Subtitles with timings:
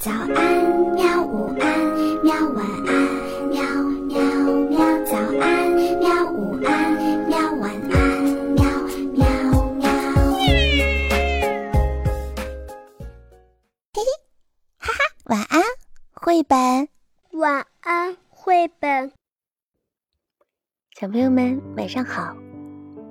[0.00, 0.34] 早安，
[0.94, 1.22] 喵！
[1.26, 1.78] 午安，
[2.24, 2.32] 喵！
[2.54, 2.90] 晚安，
[3.50, 3.60] 喵
[4.08, 4.18] 喵
[4.70, 4.78] 喵！
[5.04, 5.70] 早安，
[6.00, 6.32] 喵！
[6.32, 6.96] 午安，
[7.28, 7.36] 喵！
[7.60, 8.22] 晚安，
[8.54, 8.64] 喵
[9.12, 9.28] 喵
[9.74, 9.90] 喵！
[13.92, 14.02] 嘿嘿，
[14.78, 15.60] 哈哈，晚安，
[16.14, 16.88] 绘本。
[17.32, 19.12] 晚安，绘本。
[20.98, 22.34] 小朋友们，晚上好。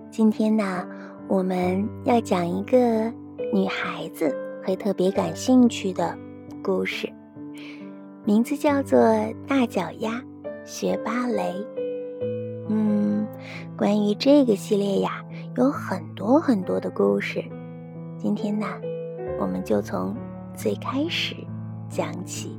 [0.09, 0.87] 今天呢，
[1.27, 3.13] 我们要讲一个
[3.53, 4.35] 女孩子
[4.65, 6.17] 会特别感兴趣的
[6.61, 7.11] 故事，
[8.25, 8.99] 名字叫做
[9.47, 10.21] 《大脚丫
[10.65, 11.53] 学芭蕾》。
[12.67, 13.25] 嗯，
[13.77, 15.23] 关于这个系列呀，
[15.55, 17.43] 有很多很多的故事。
[18.17, 18.67] 今天呢，
[19.39, 20.15] 我们就从
[20.55, 21.35] 最开始
[21.87, 22.57] 讲起。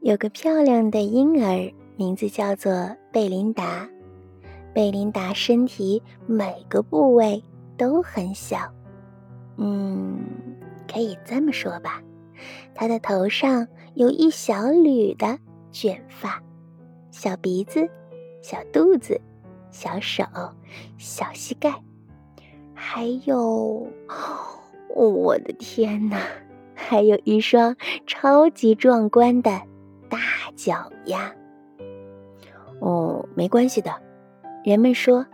[0.00, 3.88] 有个漂亮的婴儿，名字叫做贝琳达。
[4.74, 7.42] 贝琳达身体每个部位
[7.76, 8.58] 都很小，
[9.56, 10.20] 嗯，
[10.90, 12.02] 可以这么说吧。
[12.74, 15.38] 他的头上有一小缕的
[15.70, 16.42] 卷发，
[17.10, 17.88] 小鼻子，
[18.42, 19.20] 小肚子，
[19.70, 20.24] 小手，
[20.98, 21.72] 小膝盖，
[22.74, 23.86] 还有，
[24.94, 26.18] 我的天哪，
[26.74, 29.50] 还有一双超级壮观的。
[30.08, 30.18] 大
[30.54, 31.34] 脚丫，
[32.78, 33.90] 哦，没关系的。
[34.64, 35.26] 人们说，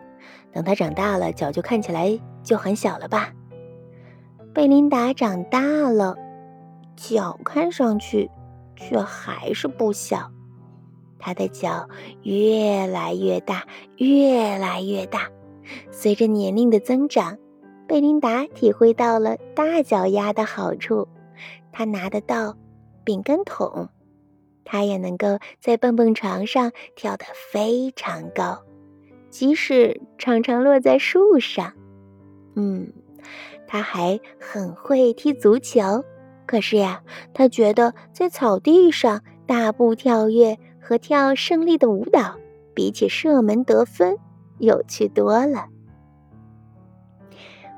[0.53, 3.33] 等他长大了，脚就看起来就很小了吧？
[4.53, 6.17] 贝琳达长大了，
[6.97, 8.31] 脚看上去
[8.75, 10.31] 却还是不小。
[11.19, 11.89] 她的脚
[12.23, 13.65] 越来越大，
[13.97, 15.29] 越来越大。
[15.91, 17.39] 随着年龄的增长，
[17.87, 21.07] 贝琳达体会到了大脚丫的好处。
[21.71, 22.57] 她拿得到
[23.05, 23.89] 饼干桶。
[24.63, 25.27] 他也能够
[25.59, 28.63] 在蹦蹦床上跳得非常高，
[29.31, 31.73] 即使常常落在树上。
[32.57, 32.93] 嗯，
[33.67, 36.05] 他还很会踢足球。
[36.47, 42.37] 可是呀，他觉得在草地上大步跳跃和跳胜利的舞蹈，
[42.75, 44.17] 比起射门得分
[44.59, 45.69] 有趣多了。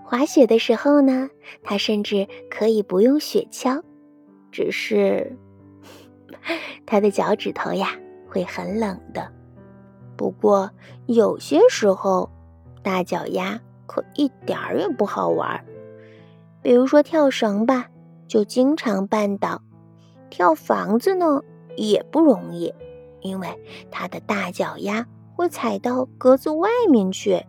[0.02, 1.28] 滑雪的时候呢，
[1.62, 3.82] 他甚至可以不用雪橇，
[4.50, 5.36] 只是。
[6.86, 7.90] 他的脚趾头呀
[8.26, 9.30] 会很冷的，
[10.22, 10.70] 不过
[11.06, 12.30] 有些时候
[12.80, 15.64] 大脚丫可一点儿也不好玩。
[16.62, 17.88] 比如说跳绳吧，
[18.28, 19.62] 就经常绊倒；
[20.30, 21.42] 跳房子呢
[21.74, 22.72] 也不容易，
[23.20, 23.48] 因为
[23.90, 27.44] 他的大脚丫会踩到格子外面去。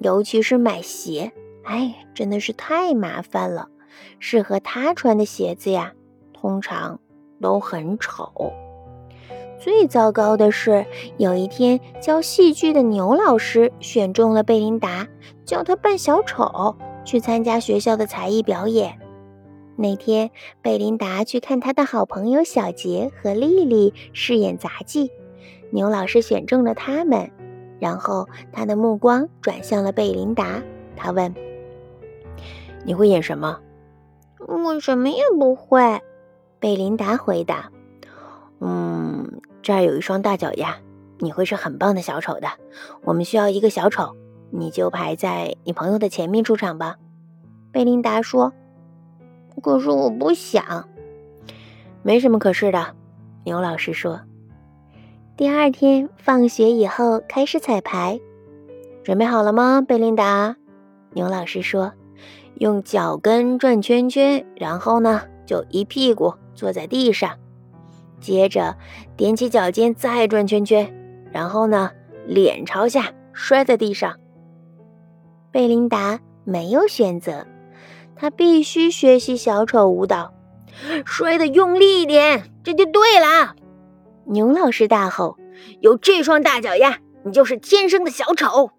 [0.00, 1.32] 尤其是买鞋，
[1.64, 3.70] 哎，真的是太麻烦了。
[4.18, 5.94] 适合他穿的鞋子呀，
[6.34, 7.00] 通常。
[7.40, 8.52] 都很丑。
[9.62, 10.84] 最糟糕的是，
[11.18, 15.06] 有一天教戏剧的牛老师选中了贝琳达，
[15.44, 16.74] 叫她扮小丑
[17.04, 18.98] 去参加学校的才艺表演。
[19.76, 25.12] 那天，贝琳达去看她的好朋友小杰和丽丽饰演杂技，
[25.70, 27.30] 牛老师选中了他们，
[27.78, 30.60] 然后他的目光转向了贝琳达，
[30.96, 31.32] 他问
[32.84, 33.60] ：“你会演什么
[34.48, 36.00] ？”“我什么也不会。”
[36.58, 37.70] 贝琳达回答
[38.60, 39.01] ：“嗯，
[39.62, 40.76] 这儿有一双大脚丫，
[41.18, 42.48] 你会是很棒的小丑的。
[43.04, 44.16] 我们需要一个小丑，
[44.50, 46.96] 你就排在你朋友的前面出场吧。”
[47.72, 48.52] 贝琳达说
[49.62, 50.88] ：“可是我不想。”
[52.02, 52.94] 没什么可是的，
[53.44, 54.20] 牛老师说。
[55.36, 58.20] 第二天放学以后开始彩排，
[59.02, 60.56] 准备好了吗，贝琳达？
[61.12, 61.92] 牛老师说
[62.58, 67.38] ：“用脚跟转圈圈，然后呢，就一屁股。”坐在地上，
[68.22, 68.76] 接着
[69.18, 70.94] 踮起脚尖再转圈圈，
[71.32, 71.90] 然后呢，
[72.24, 74.16] 脸朝下摔在地上。
[75.50, 77.46] 贝琳达没有选择，
[78.14, 80.32] 她必须学习小丑舞蹈，
[81.04, 83.56] 摔得用力一点，这就对了。
[84.24, 85.36] 牛老师大吼
[85.82, 88.70] ：“有这双大脚丫，你就是天生的小丑。”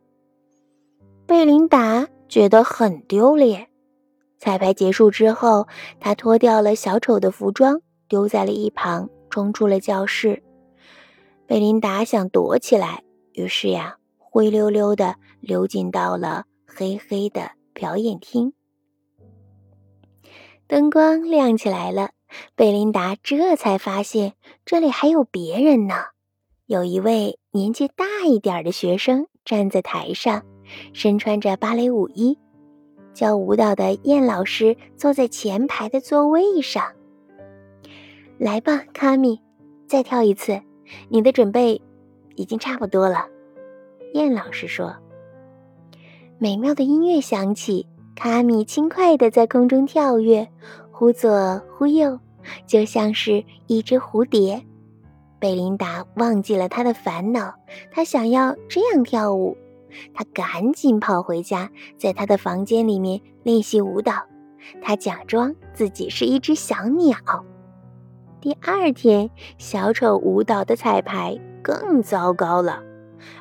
[1.27, 3.67] 贝琳达觉得很丢脸。
[4.39, 5.67] 彩排结束之后，
[5.99, 10.43] 她脱掉了小丑的服装，丢在了一旁，冲出了教室。
[11.47, 18.53] 贝琳达想躲起来，于是呀，灰溜溜的溜进到了黑黑的表演厅。
[20.67, 22.11] 灯光亮起来了，
[22.53, 24.33] 贝琳达这才发现
[24.65, 25.95] 这里还有别人呢。
[26.67, 30.45] 有一位年纪大一点的学生站在台上，
[30.93, 32.37] 身穿着芭蕾舞衣。
[33.15, 36.93] 教舞蹈的燕老师坐在前排的座位上。
[38.43, 39.39] 来吧，卡米，
[39.87, 40.59] 再跳一次。
[41.07, 41.81] 你的准备
[42.35, 43.25] 已经差不多了。
[44.15, 44.97] 燕老师说
[46.39, 47.87] ：“美妙的音乐响起，
[48.17, 50.45] 卡米轻快地在空中跳跃，
[50.91, 52.19] 忽左忽右，
[52.67, 54.61] 就像是一只蝴蝶。
[55.39, 57.55] 贝琳达忘记了她的烦恼，
[57.91, 59.55] 她想要这样跳舞。
[60.13, 64.11] 她赶紧跑回家，在她的房间里面练习舞蹈。
[64.81, 67.15] 她假装自己是一只小鸟。
[68.43, 72.83] 第二天，小丑舞蹈的彩排更糟糕了。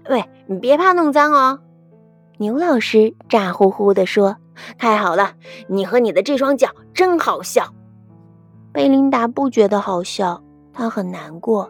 [0.08, 1.58] 喂，你别怕弄脏哦！
[2.38, 4.36] 牛老师咋呼呼地说
[4.78, 5.32] ：“太好了，
[5.66, 7.74] 你和你的这双脚真好笑。”
[8.70, 10.40] 贝琳达不觉得好笑，
[10.72, 11.68] 她很难过。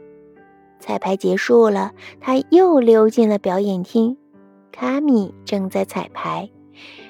[0.78, 4.14] 彩排结束了，他又溜进了表演厅。
[4.70, 6.50] 卡米正在彩排，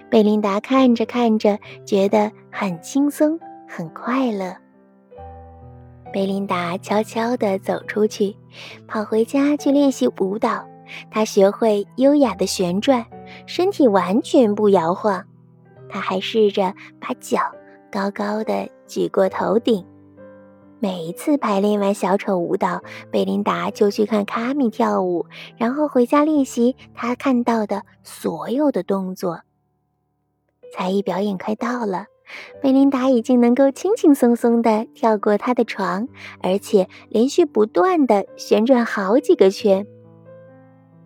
[0.09, 4.55] 贝琳达看着看着，觉得很轻松，很快乐。
[6.13, 8.37] 贝琳达悄悄地走出去，
[8.87, 10.63] 跑回家去练习舞蹈。
[11.11, 13.07] 她学会优雅的旋转，
[13.47, 15.25] 身体完全不摇晃。
[15.89, 17.41] 她还试着把脚
[17.91, 19.85] 高高的举过头顶。
[20.81, 25.25] 每一次排练完小丑舞蹈，贝琳达就去看卡米跳舞，
[25.57, 29.41] 然后回家练习她看到的所有的动作。
[30.75, 32.07] 才艺表演快到了，
[32.61, 36.09] 贝琳达已经能够轻轻松松地跳过她的床，
[36.41, 39.87] 而且连续不断地旋转好几个圈。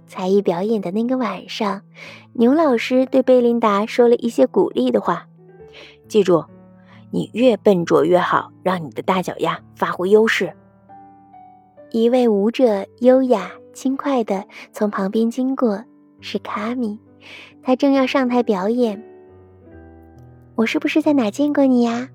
[0.07, 1.83] 才艺表演的那个晚上，
[2.35, 5.27] 牛老师对贝琳达说了一些鼓励的话
[6.09, 6.45] ：“记住。”
[7.13, 10.53] 你越笨拙越好，让你的大脚丫发挥优势。
[11.93, 15.85] 一位舞者优雅轻快地从旁边经过，
[16.21, 16.99] 是卡米，
[17.63, 19.03] 他正要上台表演。
[20.57, 22.09] 我是不是在哪见过你呀？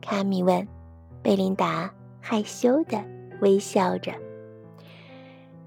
[0.00, 0.66] 卡米问。
[1.20, 3.02] 贝琳达害羞地
[3.40, 4.12] 微笑着。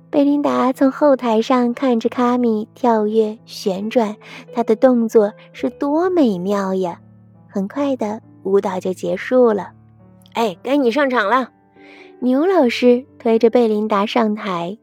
[0.10, 4.16] 贝琳达从后台上看着卡米跳跃旋转，
[4.54, 7.00] 他的动作是多美妙呀！
[7.48, 8.22] 很快的。
[8.44, 9.72] 舞蹈就结束了，
[10.34, 11.52] 哎，该你上场了。
[12.22, 14.80] 牛老师推着贝琳达上台，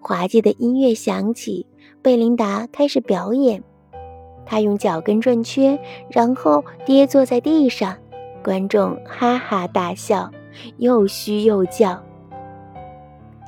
[0.00, 1.66] 滑稽的音乐响起，
[2.00, 3.62] 贝琳达开始表演。
[4.46, 5.78] 他用脚跟转圈，
[6.10, 7.96] 然后跌坐在地上，
[8.42, 10.30] 观众哈哈大笑，
[10.78, 12.02] 又嘘又叫。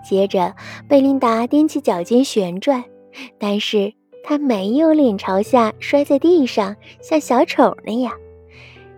[0.09, 0.55] 接着，
[0.89, 2.85] 贝琳达踮起脚尖旋转，
[3.39, 8.13] 但是她没有脸朝下摔在地上，像小丑那样。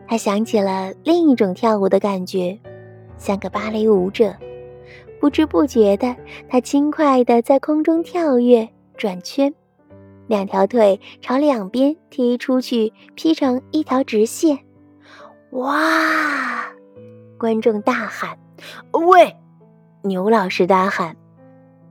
[0.06, 2.59] 他想起了另一种跳舞的感觉，
[3.19, 4.35] 像个芭蕾舞者。
[5.21, 6.17] 不知不觉的，
[6.49, 9.53] 他轻快地在空中跳跃、转圈，
[10.28, 14.58] 两条腿朝两边踢出去，劈成一条直线。
[15.50, 16.69] 哇！
[17.38, 18.38] 观众大喊
[18.92, 19.34] ：“喂！”
[20.04, 21.16] 牛老师大喊。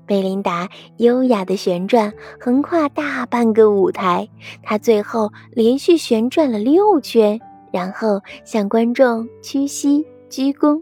[0.05, 4.29] 贝琳达优雅的旋转，横跨大半个舞台。
[4.63, 7.39] 她最后连续旋转了六圈。
[7.69, 10.81] 然后向观众屈膝鞠躬，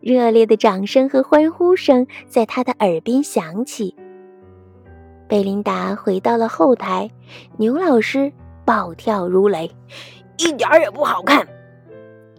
[0.00, 3.96] 热烈的掌声和欢呼声在他的耳边响起。
[5.30, 7.08] 贝琳达回到了后台，
[7.56, 8.32] 牛老师
[8.64, 9.70] 暴跳如雷，
[10.38, 11.46] 一点儿也不好看。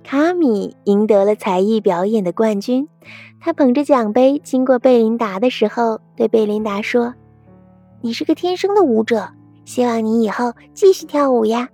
[0.04, 2.90] 卡米赢得了才艺表演的冠军，
[3.40, 7.14] 他捧着奖杯经过贝琳达的时候，对贝琳达说
[8.04, 9.30] ：“你是个天生的舞者，
[9.64, 11.70] 希望你以后继续跳舞呀。”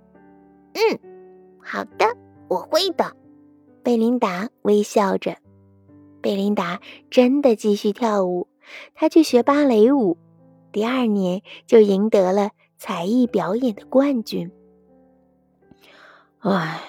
[0.74, 0.98] 嗯。
[1.60, 2.06] 好的，
[2.46, 3.12] 我会的。
[3.82, 5.34] 贝琳达微笑着。
[6.20, 6.78] 贝琳达
[7.10, 8.46] 真的继续跳舞，
[8.94, 10.16] 她去学芭蕾舞，
[10.72, 14.50] 第二年就赢得了才艺表演的冠军。
[16.40, 16.80] 唉，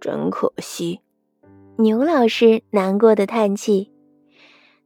[0.00, 1.00] 真可惜。
[1.78, 3.90] 牛老师难过的叹气。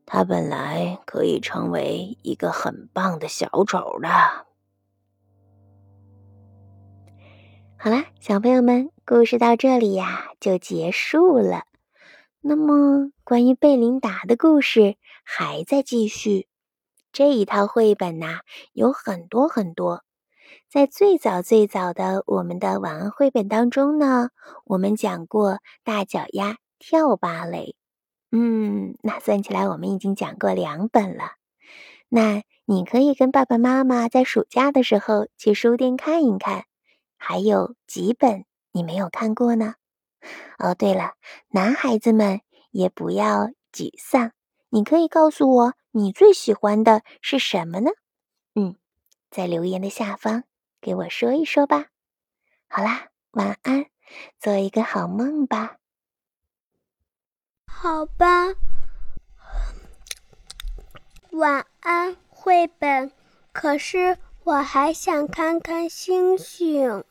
[0.09, 4.09] 他本来可以成为一个很棒的小丑的。
[7.77, 11.65] 好啦，小朋友们，故事到这里呀就结束了。
[12.41, 16.47] 那么，关于贝琳达的故事还在继续。
[17.17, 18.41] 这一套绘本呐
[18.75, 20.05] 有很多很多。
[20.69, 24.29] 在最早最早的我们的晚安绘本当中呢，
[24.67, 27.75] 我们讲过大脚丫跳芭蕾。
[28.31, 31.31] 嗯，那算起来我们已经讲过两本了。
[32.11, 36.67] 那你可以跟爸爸妈妈在暑假的时候去书店看一看。
[37.17, 39.77] 还有几本你没有看过呢？
[40.59, 41.15] 哦，对了，
[41.49, 42.43] 男孩子们
[42.73, 44.33] 也不要沮丧，
[44.69, 47.91] 你可以告诉我你最喜欢的是什么呢？
[48.55, 48.77] 嗯，
[49.31, 50.45] 在留言的下方
[50.79, 51.87] 给我说一说吧。
[52.69, 53.87] 好啦，晚安，
[54.39, 55.79] 做一个好梦吧。
[57.67, 58.55] 好吧，
[61.31, 63.11] 晚安绘本。
[63.53, 64.19] 可是。
[64.47, 67.03] 我还想看看星星。